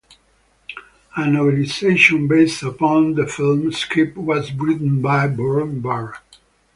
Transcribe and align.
A 1.15 1.25
novelization 1.25 2.27
based 2.27 2.63
upon 2.63 3.13
the 3.13 3.27
film 3.27 3.71
script 3.71 4.17
was 4.17 4.51
written 4.51 4.99
by 4.99 5.27
Burl 5.27 5.67
Barer. 5.67 6.17